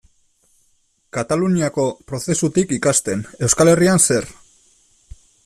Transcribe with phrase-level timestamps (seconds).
[1.17, 4.29] Kataluniako prozesutik ikasten, Euskal Herrian zer?